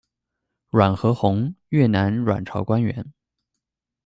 [0.71, 3.13] 阮何宏，越南阮朝官员。